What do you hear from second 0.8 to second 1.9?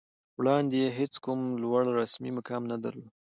یې هېڅ کوم لوړ